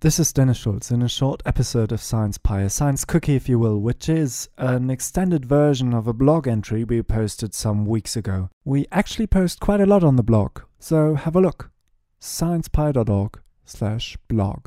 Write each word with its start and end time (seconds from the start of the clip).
This 0.00 0.20
is 0.20 0.32
Dennis 0.32 0.58
Schulz 0.58 0.92
in 0.92 1.02
a 1.02 1.08
short 1.08 1.42
episode 1.44 1.90
of 1.90 2.00
Science 2.00 2.38
Pie, 2.38 2.60
a 2.60 2.70
science 2.70 3.04
cookie, 3.04 3.34
if 3.34 3.48
you 3.48 3.58
will, 3.58 3.80
which 3.80 4.08
is 4.08 4.48
an 4.56 4.90
extended 4.90 5.44
version 5.44 5.92
of 5.92 6.06
a 6.06 6.12
blog 6.12 6.46
entry 6.46 6.84
we 6.84 7.02
posted 7.02 7.52
some 7.52 7.84
weeks 7.84 8.14
ago. 8.14 8.48
We 8.64 8.86
actually 8.92 9.26
post 9.26 9.58
quite 9.58 9.80
a 9.80 9.86
lot 9.86 10.04
on 10.04 10.14
the 10.14 10.22
blog, 10.22 10.60
so 10.78 11.14
have 11.14 11.34
a 11.34 11.40
look. 11.40 11.72
sciencepie.org 12.20 13.40
slash 13.64 14.16
blog. 14.28 14.66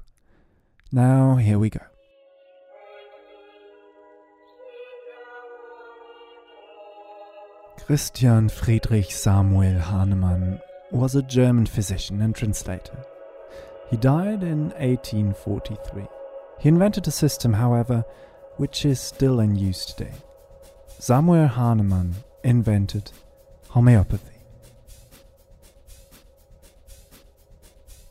Now, 0.91 1.36
here 1.38 1.58
we 1.58 1.70
go. 1.70 1.79
Christian 7.86 8.50
Friedrich 8.50 9.13
Samuel 9.13 9.79
Hahnemann 9.79 10.60
was 10.92 11.16
a 11.16 11.22
German 11.22 11.68
physician 11.68 12.20
and 12.22 12.36
translator. 12.36 13.06
He 13.92 13.97
died 13.97 14.42
in 14.42 14.69
1843. 14.79 16.07
He 16.59 16.70
invented 16.70 17.05
a 17.07 17.12
system, 17.12 17.52
however, 17.52 18.05
which 18.55 18.85
is 18.85 19.02
still 19.02 19.41
in 19.41 19.57
use 19.57 19.85
today. 19.85 20.13
Samuel 20.97 21.47
Hahnemann 21.47 22.16
invented 22.41 23.11
homeopathy. 23.67 24.31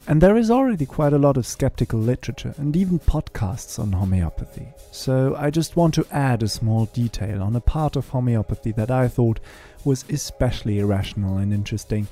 And 0.06 0.20
there 0.20 0.36
is 0.36 0.50
already 0.50 0.84
quite 0.84 1.14
a 1.14 1.18
lot 1.18 1.38
of 1.38 1.46
skeptical 1.46 1.98
literature 1.98 2.54
and 2.58 2.76
even 2.76 2.98
podcasts 2.98 3.78
on 3.78 3.92
homeopathy. 3.92 4.68
So 4.90 5.34
I 5.38 5.48
just 5.48 5.76
want 5.76 5.94
to 5.94 6.06
add 6.10 6.42
a 6.42 6.48
small 6.48 6.86
detail 6.86 7.42
on 7.42 7.56
a 7.56 7.60
part 7.60 7.96
of 7.96 8.08
homeopathy 8.08 8.72
that 8.72 8.90
I 8.90 9.08
thought 9.08 9.40
was 9.84 10.04
especially 10.10 10.80
irrational 10.80 11.38
and 11.38 11.54
interesting 11.54 12.06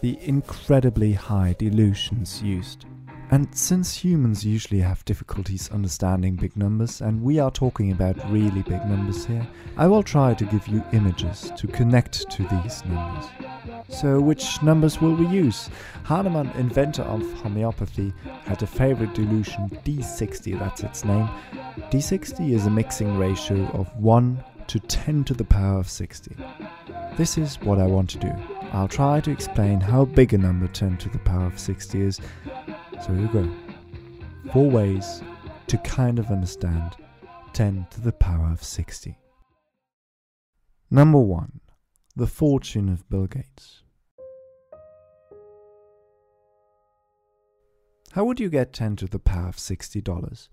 the 0.00 0.18
incredibly 0.22 1.12
high 1.12 1.54
dilutions 1.56 2.42
used. 2.42 2.86
And 3.32 3.48
since 3.56 3.96
humans 3.96 4.44
usually 4.44 4.80
have 4.80 5.06
difficulties 5.06 5.70
understanding 5.70 6.36
big 6.36 6.54
numbers, 6.54 7.00
and 7.00 7.22
we 7.22 7.38
are 7.38 7.50
talking 7.50 7.90
about 7.90 8.30
really 8.30 8.60
big 8.60 8.84
numbers 8.84 9.24
here, 9.24 9.48
I 9.78 9.86
will 9.86 10.02
try 10.02 10.34
to 10.34 10.44
give 10.44 10.68
you 10.68 10.84
images 10.92 11.50
to 11.56 11.66
connect 11.66 12.30
to 12.30 12.42
these 12.42 12.84
numbers. 12.84 13.24
So, 13.88 14.20
which 14.20 14.62
numbers 14.62 15.00
will 15.00 15.14
we 15.14 15.26
use? 15.28 15.70
Hahnemann, 16.04 16.50
inventor 16.58 17.04
of 17.04 17.22
homeopathy, 17.40 18.12
had 18.44 18.62
a 18.62 18.66
favorite 18.66 19.14
dilution 19.14 19.70
D60, 19.82 20.58
that's 20.58 20.82
its 20.82 21.02
name. 21.02 21.26
D60 21.90 22.52
is 22.52 22.66
a 22.66 22.70
mixing 22.70 23.16
ratio 23.16 23.66
of 23.68 23.88
1 23.96 24.44
to 24.66 24.78
10 24.78 25.24
to 25.24 25.32
the 25.32 25.44
power 25.44 25.78
of 25.78 25.88
60. 25.88 26.36
This 27.16 27.38
is 27.38 27.58
what 27.62 27.78
I 27.78 27.86
want 27.86 28.10
to 28.10 28.18
do. 28.18 28.32
I'll 28.72 28.88
try 28.88 29.20
to 29.20 29.30
explain 29.30 29.80
how 29.80 30.04
big 30.04 30.34
a 30.34 30.38
number 30.38 30.66
10 30.66 30.98
to 30.98 31.08
the 31.08 31.18
power 31.20 31.46
of 31.46 31.58
60 31.58 31.98
is. 31.98 32.20
So 33.02 33.12
here 33.12 33.22
you 33.22 33.28
go. 33.28 33.50
Four 34.52 34.70
ways 34.70 35.22
to 35.66 35.76
kind 35.78 36.20
of 36.20 36.30
understand 36.30 36.96
10 37.52 37.88
to 37.90 38.00
the 38.00 38.12
power 38.12 38.50
of 38.52 38.62
60. 38.62 39.18
Number 40.88 41.18
1. 41.18 41.60
The 42.14 42.28
fortune 42.28 42.88
of 42.88 43.08
Bill 43.08 43.26
Gates. 43.26 43.82
How 48.12 48.24
would 48.24 48.38
you 48.38 48.48
get 48.48 48.72
10 48.72 48.96
to 48.96 49.06
the 49.06 49.18
power 49.18 49.48
of 49.48 49.56
$60? 49.56 50.48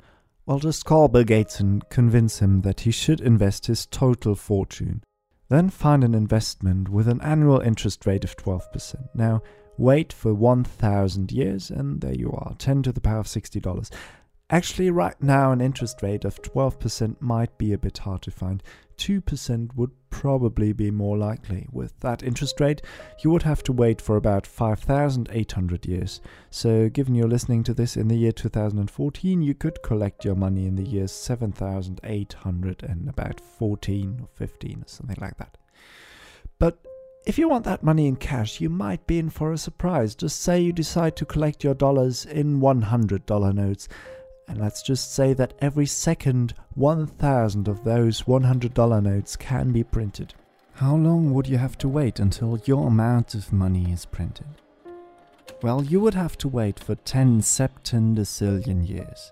Well, 0.48 0.60
just 0.60 0.86
call 0.86 1.08
Bill 1.08 1.24
Gates 1.24 1.60
and 1.60 1.88
convince 1.90 2.40
him 2.40 2.62
that 2.62 2.82
he 2.82 2.92
should 2.92 3.22
invest 3.22 3.68
his 3.68 3.86
total 3.86 4.34
fortune 4.34 5.04
then 5.50 5.70
find 5.70 6.04
an 6.04 6.14
investment 6.14 6.90
with 6.90 7.08
an 7.08 7.20
annual 7.22 7.60
interest 7.60 8.06
rate 8.06 8.24
of 8.24 8.38
12%. 8.38 9.10
Now, 9.16 9.42
wait 9.80 10.12
for 10.12 10.34
1000 10.34 11.32
years 11.32 11.72
and 11.72 12.02
there 12.02 12.14
you 12.14 12.32
are, 12.32 12.54
10 12.60 12.84
to 12.84 12.92
the 12.92 13.02
power 13.02 13.20
of 13.20 13.28
$60. 13.28 13.90
Actually, 14.52 14.90
right 14.90 15.22
now, 15.22 15.52
an 15.52 15.62
interest 15.62 16.02
rate 16.02 16.26
of 16.26 16.42
12% 16.42 17.22
might 17.22 17.56
be 17.58 17.72
a 17.72 17.78
bit 17.78 18.00
hard 18.00 18.22
to 18.24 18.32
find. 18.32 18.64
2% 18.98 19.76
would 19.76 19.92
probably 20.10 20.74
be 20.74 20.90
more 20.92 21.18
likely. 21.18 21.68
With 21.72 21.98
that 22.00 22.24
interest 22.24 22.60
rate, 22.60 22.82
you 23.24 23.30
would 23.30 23.44
have 23.44 23.62
to 23.64 23.72
wait 23.72 24.02
for 24.02 24.18
about 24.18 24.48
5,800 24.48 25.86
years. 25.86 26.20
So, 26.50 26.90
given 26.90 27.14
you're 27.16 27.28
listening 27.28 27.64
to 27.64 27.74
this 27.76 27.96
in 27.96 28.08
the 28.08 28.18
year 28.18 28.32
2014, 28.32 29.42
you 29.42 29.54
could 29.54 29.84
collect 29.84 30.26
your 30.26 30.36
money 30.36 30.66
in 30.66 30.76
the 30.76 30.84
years 30.84 31.12
7,800 31.12 32.84
and 32.84 33.08
about 33.08 33.40
14 33.40 34.18
or 34.22 34.28
15 34.34 34.82
or 34.82 34.88
something 34.88 35.18
like 35.22 35.38
that. 35.38 35.58
But 36.58 36.84
if 37.26 37.38
you 37.38 37.50
want 37.50 37.66
that 37.66 37.84
money 37.84 38.08
in 38.08 38.16
cash, 38.16 38.62
you 38.62 38.70
might 38.70 39.06
be 39.08 39.20
in 39.20 39.30
for 39.30 39.52
a 39.54 39.58
surprise. 39.58 40.16
Just 40.16 40.42
say 40.42 40.60
you 40.60 40.74
decide 40.74 41.16
to 41.18 41.26
collect 41.26 41.64
your 41.64 41.74
dollars 41.74 42.26
in 42.26 42.60
$100 42.60 43.54
notes 43.54 43.88
and 44.50 44.58
let's 44.58 44.82
just 44.82 45.14
say 45.14 45.34
that 45.34 45.54
every 45.62 45.86
second 45.86 46.56
1,000 46.74 47.68
of 47.68 47.84
those 47.84 48.24
$100 48.24 49.04
notes 49.04 49.36
can 49.36 49.72
be 49.72 49.84
printed. 49.84 50.34
How 50.74 50.96
long 50.96 51.34
would 51.36 51.48
you 51.48 51.60
have 51.60 51.78
to 51.80 51.88
wait 51.88 52.20
until 52.20 52.60
your 52.66 52.88
amount 52.88 53.36
of 53.36 53.54
money 53.54 53.92
is 53.92 54.06
printed? 54.06 54.48
Well, 55.62 55.84
you 55.84 56.00
would 56.00 56.16
have 56.16 56.36
to 56.40 56.48
wait 56.48 56.80
for 56.80 56.96
10 56.96 57.42
septendecillion 57.42 58.90
years. 58.90 59.32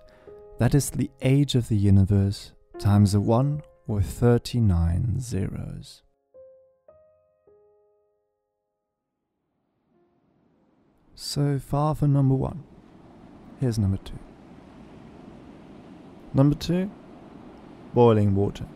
That 0.58 0.74
is 0.74 0.90
the 0.90 1.10
age 1.20 1.56
of 1.56 1.66
the 1.66 1.76
universe 1.76 2.52
times 2.78 3.12
a 3.14 3.20
1 3.20 3.62
with 3.88 4.06
39 4.06 5.18
zeros. 5.18 6.02
So 11.20 11.58
far 11.58 11.96
for 11.96 12.06
number 12.06 12.36
1. 12.36 12.62
Here's 13.58 13.76
number 13.76 13.96
2. 13.96 14.12
Number 16.32 16.54
two, 16.54 16.92
boiling 17.92 18.36
water. 18.36 18.66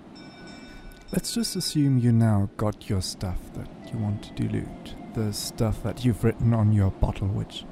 Let's 1.12 1.32
just 1.32 1.54
assume 1.54 1.98
you 1.98 2.10
now 2.10 2.50
got 2.56 2.90
your 2.90 3.00
stuff 3.00 3.38
that 3.54 3.68
you 3.92 4.00
want 4.00 4.24
to 4.24 4.32
dilute, 4.34 4.96
the 5.14 5.32
stuff 5.32 5.84
that 5.84 6.04
you've 6.04 6.24
written 6.24 6.52
on 6.52 6.72
your 6.72 6.90
bottle, 6.90 7.28
which 7.28 7.64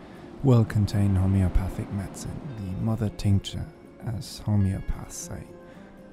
will 0.44 0.64
contain 0.64 1.16
homeopathic 1.16 1.92
medicine, 1.92 2.40
the 2.56 2.84
mother 2.84 3.08
tincture, 3.08 3.66
as 4.06 4.40
homeopaths 4.46 5.10
say. 5.10 5.42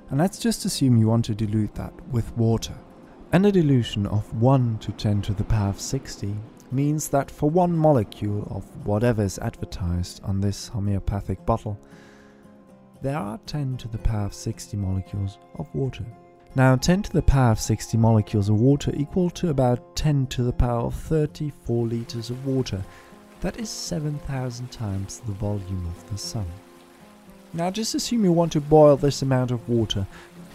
And 0.09 0.17
let's 0.17 0.39
just 0.39 0.65
assume 0.65 0.97
you 0.97 1.09
want 1.09 1.25
to 1.25 1.35
dilute 1.35 1.75
that 1.75 1.93
with 2.09 2.35
water. 2.35 2.73
And 3.31 3.45
a 3.45 3.51
dilution 3.51 4.07
of 4.07 4.33
1 4.41 4.79
to 4.79 4.91
10 4.93 5.21
to 5.23 5.35
the 5.35 5.43
power 5.43 5.69
of 5.69 5.79
60 5.79 6.35
means 6.71 7.09
that 7.09 7.31
for 7.31 7.49
one 7.49 7.75
molecule 7.75 8.47
of 8.51 8.63
whatever 8.85 9.23
is 9.23 9.39
advertised 9.39 10.21
on 10.23 10.41
this 10.41 10.67
homeopathic 10.67 11.45
bottle, 11.45 11.79
there 13.01 13.17
are 13.17 13.39
10 13.45 13.77
to 13.77 13.87
the 13.87 13.97
power 13.97 14.25
of 14.25 14.33
60 14.33 14.75
molecules 14.77 15.37
of 15.55 15.73
water. 15.73 16.05
Now, 16.55 16.75
10 16.75 17.03
to 17.03 17.13
the 17.13 17.21
power 17.21 17.51
of 17.51 17.59
60 17.59 17.97
molecules 17.97 18.49
of 18.49 18.59
water 18.59 18.91
equal 18.95 19.29
to 19.31 19.49
about 19.49 19.95
10 19.95 20.27
to 20.27 20.43
the 20.43 20.53
power 20.53 20.81
of 20.81 20.95
34 20.95 21.85
liters 21.85 22.29
of 22.29 22.47
water. 22.47 22.83
That 23.41 23.59
is 23.59 23.69
7,000 23.69 24.71
times 24.71 25.19
the 25.19 25.33
volume 25.33 25.85
of 25.95 26.09
the 26.09 26.17
sun. 26.17 26.47
Now, 27.53 27.69
just 27.69 27.93
assume 27.93 28.23
you 28.23 28.31
want 28.31 28.51
to 28.53 28.61
boil 28.61 28.97
this 28.97 29.21
amount 29.21 29.51
of 29.51 29.69
water. 29.69 30.07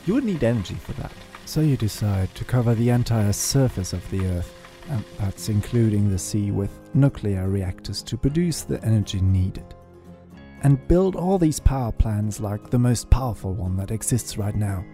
You 0.04 0.14
would 0.14 0.24
need 0.24 0.42
energy 0.42 0.74
for 0.74 0.92
that. 0.94 1.12
So 1.46 1.60
you 1.60 1.76
decide 1.76 2.34
to 2.34 2.44
cover 2.44 2.74
the 2.74 2.90
entire 2.90 3.32
surface 3.32 3.92
of 3.92 4.08
the 4.10 4.26
Earth, 4.26 4.52
and 4.90 5.04
that's 5.18 5.48
including 5.48 6.10
the 6.10 6.18
sea, 6.18 6.50
with 6.50 6.70
nuclear 6.94 7.48
reactors 7.48 8.02
to 8.04 8.16
produce 8.16 8.62
the 8.62 8.82
energy 8.84 9.20
needed 9.20 9.74
and 10.62 10.86
build 10.88 11.16
all 11.16 11.38
these 11.38 11.60
power 11.60 11.92
plants 11.92 12.40
like 12.40 12.70
the 12.70 12.78
most 12.78 13.10
powerful 13.10 13.52
one 13.52 13.76
that 13.76 13.90
exists 13.90 14.38
right 14.38 14.54
now. 14.54 14.84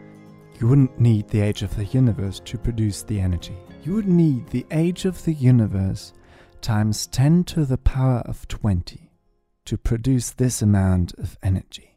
You 0.61 0.67
wouldn't 0.67 0.99
need 0.99 1.29
the 1.29 1.41
age 1.41 1.63
of 1.63 1.75
the 1.77 1.85
universe 1.85 2.41
to 2.47 2.59
produce 2.59 3.03
the 3.03 3.21
energy. 3.21 3.57
You 3.85 3.95
would 3.95 4.09
need 4.09 4.49
the 4.49 4.67
age 4.71 5.05
of 5.05 5.25
the 5.25 5.35
universe 5.35 6.13
times 6.61 7.07
10 7.07 7.45
to 7.45 7.65
the 7.65 7.79
power 7.79 8.23
of 8.25 8.49
20 8.49 9.11
to 9.67 9.79
produce 9.79 10.31
this 10.31 10.63
amount 10.63 11.13
of 11.19 11.37
energy. 11.43 11.97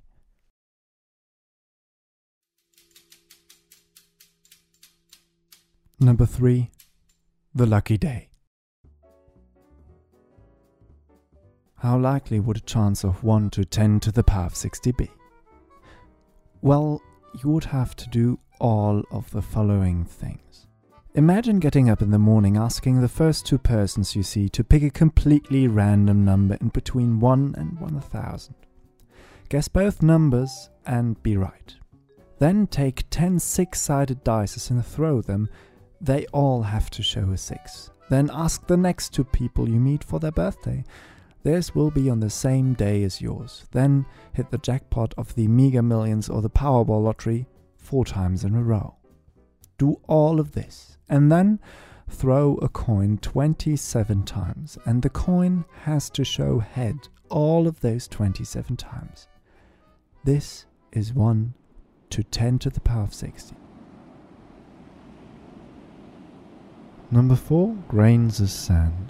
Number 6.00 6.26
3. 6.26 6.70
The 7.54 7.66
Lucky 7.66 7.98
Day. 7.98 8.30
How 11.80 11.98
likely 11.98 12.40
would 12.40 12.56
a 12.56 12.62
chance 12.62 13.04
of 13.04 13.26
1 13.26 13.50
to 13.50 13.66
10 13.66 14.00
to 14.02 14.12
the 14.14 14.24
power 14.24 14.46
of 14.46 14.56
60 14.56 14.94
be? 14.94 15.12
Well, 16.62 17.02
you 17.44 17.50
would 17.50 17.66
have 17.66 17.94
to 17.98 18.08
do 18.08 18.40
all 18.62 19.04
of 19.12 19.30
the 19.32 19.42
following 19.42 20.06
things. 20.06 20.68
Imagine 21.16 21.60
getting 21.60 21.90
up 21.90 22.02
in 22.02 22.12
the 22.12 22.18
morning 22.18 22.56
asking 22.56 23.02
the 23.02 23.10
first 23.10 23.46
two 23.46 23.58
persons 23.58 24.16
you 24.16 24.24
see 24.24 24.48
to 24.48 24.64
pick 24.64 24.84
a 24.84 24.90
completely 24.90 25.68
random 25.68 26.24
number 26.24 26.56
in 26.62 26.70
between 26.70 27.20
1 27.20 27.56
and 27.58 27.78
1000. 27.82 28.56
Guess 29.50 29.68
both 29.68 30.02
numbers 30.02 30.70
and 30.86 31.22
be 31.22 31.36
right. 31.36 31.76
Then 32.40 32.66
take 32.66 33.10
10 33.10 33.40
six 33.40 33.82
sided 33.82 34.24
dice 34.24 34.70
and 34.70 34.86
throw 34.86 35.22
them. 35.22 35.50
They 36.02 36.26
all 36.34 36.64
have 36.64 36.90
to 36.92 37.04
show 37.04 37.30
a 37.32 37.38
6. 37.38 37.92
Then 38.10 38.30
ask 38.34 38.68
the 38.68 38.76
next 38.76 39.14
two 39.14 39.24
people 39.24 39.70
you 39.70 39.80
meet 39.80 40.04
for 40.04 40.20
their 40.20 40.32
birthday 40.32 40.84
theirs 41.44 41.74
will 41.74 41.92
be 41.92 42.10
on 42.10 42.20
the 42.20 42.30
same 42.30 42.74
day 42.74 43.04
as 43.04 43.22
yours. 43.22 43.66
Then 43.72 44.06
hit 44.34 44.52
the 44.52 44.58
jackpot 44.58 45.14
of 45.18 45.34
the 45.36 45.48
Mega 45.48 45.82
Millions 45.82 46.30
or 46.30 46.42
the 46.42 46.50
Powerball 46.50 47.04
lottery 47.04 47.48
four 47.78 48.06
times 48.06 48.44
in 48.44 48.56
a 48.56 48.62
row. 48.62 48.96
Do 49.78 50.00
all 50.08 50.40
of 50.40 50.52
this, 50.52 50.98
and 51.10 51.32
then 51.32 51.60
throw 52.08 52.56
a 52.58 52.70
coin 52.70 53.18
27 53.18 54.24
times, 54.24 54.78
and 54.86 55.02
the 55.02 55.10
coin 55.10 55.66
has 55.84 56.10
to 56.12 56.24
show 56.24 56.60
head 56.60 56.96
all 57.30 57.68
of 57.68 57.80
those 57.80 58.08
27 58.08 58.78
times. 58.78 59.28
This 60.24 60.66
is 60.92 61.14
1 61.14 61.54
to 62.12 62.24
10 62.24 62.60
to 62.60 62.70
the 62.70 62.82
power 62.82 63.04
of 63.04 63.14
60. 63.14 63.56
Number 67.14 67.36
4 67.36 67.76
Grains 67.90 68.40
of 68.40 68.50
Sand. 68.50 69.10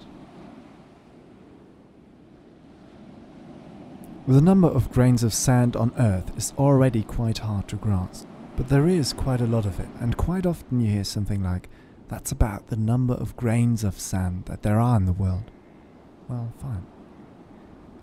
The 4.27 4.41
number 4.41 4.67
of 4.67 4.91
grains 4.91 5.21
of 5.21 5.35
sand 5.35 5.75
on 5.75 5.93
Earth 5.99 6.35
is 6.35 6.51
already 6.57 7.03
quite 7.03 7.39
hard 7.39 7.67
to 7.67 7.75
grasp, 7.75 8.27
but 8.57 8.69
there 8.69 8.87
is 8.87 9.13
quite 9.13 9.39
a 9.39 9.45
lot 9.45 9.67
of 9.67 9.79
it, 9.79 9.87
and 9.99 10.17
quite 10.17 10.47
often 10.47 10.79
you 10.79 10.89
hear 10.89 11.03
something 11.03 11.43
like, 11.43 11.69
that's 12.07 12.31
about 12.31 12.67
the 12.67 12.75
number 12.75 13.13
of 13.13 13.37
grains 13.37 13.83
of 13.83 13.99
sand 13.99 14.45
that 14.45 14.63
there 14.63 14.79
are 14.79 14.97
in 14.97 15.05
the 15.05 15.13
world. 15.13 15.51
Well, 16.27 16.53
fine. 16.59 16.87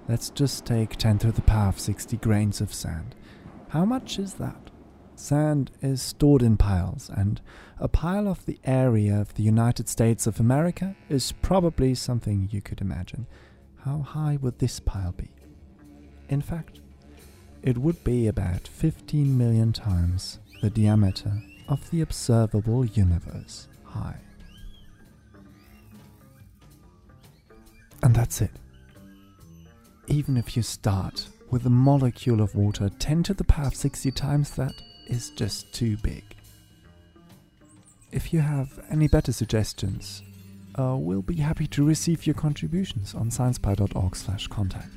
Let's 0.09 0.31
just 0.31 0.65
take 0.65 0.97
10 0.97 1.19
to 1.19 1.33
the 1.33 1.43
power 1.43 1.71
of 1.71 1.81
60 1.81 2.17
grains 2.19 2.61
of 2.61 2.73
sand. 2.73 3.17
How 3.71 3.85
much 3.85 4.21
is 4.21 4.35
that? 4.35 4.68
Sand 5.19 5.73
is 5.83 6.01
stored 6.01 6.43
in 6.43 6.57
piles, 6.57 7.11
and 7.13 7.41
a 7.81 7.89
pile 7.89 8.29
of 8.29 8.47
the 8.47 8.61
area 8.65 9.21
of 9.21 9.35
the 9.35 9.43
United 9.43 9.89
States 9.89 10.29
of 10.29 10.39
America 10.39 10.95
is 11.09 11.33
probably 11.33 11.95
something 11.97 12.49
you 12.53 12.63
could 12.63 12.81
imagine. 12.81 13.27
How 13.85 13.99
high 13.99 14.39
would 14.41 14.61
this 14.61 14.79
pile 14.79 15.13
be? 15.13 15.29
In 16.29 16.41
fact, 16.41 16.81
it 17.63 17.79
would 17.79 18.05
be 18.05 18.29
about 18.29 18.69
15 18.69 19.37
million 19.37 19.73
times 19.73 20.39
the 20.63 20.71
diameter 20.71 21.43
of 21.69 21.91
the 21.91 22.01
observable 22.01 22.85
universe 22.85 23.67
high. 23.83 24.21
And 28.05 28.15
that's 28.15 28.41
it. 28.41 28.53
Even 30.07 30.37
if 30.37 30.57
you 30.57 30.63
start 30.63 31.27
with 31.51 31.67
a 31.67 31.71
molecule 31.71 32.41
of 32.41 32.55
water 32.55 32.89
10 32.89 33.25
to 33.25 33.35
the 33.35 33.45
power 33.45 33.67
of 33.67 33.75
60 33.75 34.13
times, 34.13 34.51
that 34.51 34.73
is 35.09 35.31
just 35.31 35.73
too 35.73 35.97
big. 35.99 36.25
If 38.13 38.33
you 38.33 38.41
have 38.41 38.79
any 38.91 39.09
better 39.09 39.33
suggestions, 39.33 40.23
uh, 40.79 40.97
we'll 40.97 41.23
be 41.23 41.37
happy 41.37 41.67
to 41.67 41.85
receive 41.85 42.27
your 42.27 42.35
contributions 42.35 43.15
on 43.15 43.31
sciencepie.org/contact. 43.31 44.93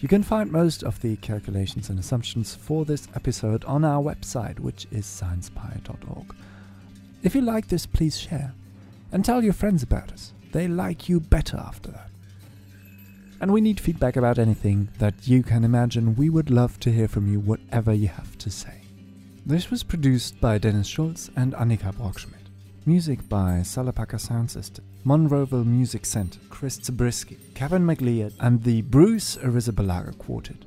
You 0.00 0.08
can 0.08 0.22
find 0.22 0.52
most 0.52 0.82
of 0.82 1.00
the 1.00 1.16
calculations 1.16 1.88
and 1.88 1.98
assumptions 1.98 2.54
for 2.54 2.84
this 2.84 3.08
episode 3.14 3.64
on 3.64 3.84
our 3.84 4.02
website, 4.02 4.60
which 4.60 4.86
is 4.90 5.06
sciencepie.org. 5.06 6.34
If 7.22 7.34
you 7.34 7.40
like 7.40 7.68
this, 7.68 7.86
please 7.86 8.18
share 8.18 8.52
and 9.12 9.24
tell 9.24 9.42
your 9.42 9.54
friends 9.54 9.82
about 9.82 10.12
us. 10.12 10.34
They 10.52 10.68
like 10.68 11.08
you 11.08 11.20
better 11.20 11.56
after 11.56 11.90
that. 11.92 12.10
And 13.40 13.52
we 13.52 13.62
need 13.62 13.80
feedback 13.80 14.16
about 14.16 14.38
anything 14.38 14.88
that 14.98 15.26
you 15.26 15.42
can 15.42 15.64
imagine. 15.64 16.16
We 16.16 16.28
would 16.28 16.50
love 16.50 16.78
to 16.80 16.92
hear 16.92 17.08
from 17.08 17.26
you, 17.32 17.40
whatever 17.40 17.94
you 17.94 18.08
have 18.08 18.36
to 18.38 18.50
say. 18.50 18.83
This 19.46 19.70
was 19.70 19.82
produced 19.82 20.40
by 20.40 20.56
Dennis 20.56 20.86
Schulz 20.86 21.30
and 21.36 21.52
Annika 21.52 21.94
Brockschmidt. 21.94 22.48
Music 22.86 23.28
by 23.28 23.60
Salapaka 23.62 24.18
Sound 24.18 24.50
System, 24.50 24.86
Monroeville 25.04 25.66
Music 25.66 26.06
Center, 26.06 26.40
Chris 26.48 26.76
Zabriskie, 26.82 27.36
Kevin 27.54 27.84
MacLeod, 27.84 28.32
and 28.40 28.62
the 28.62 28.80
Bruce 28.80 29.36
Arrizabalaga 29.36 30.16
Quartet. 30.16 30.64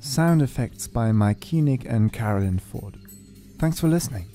Sound 0.00 0.42
effects 0.42 0.86
by 0.86 1.12
Mike 1.12 1.40
Koenig 1.40 1.86
and 1.86 2.12
Carolyn 2.12 2.58
Ford. 2.58 2.98
Thanks 3.58 3.80
for 3.80 3.88
listening. 3.88 4.29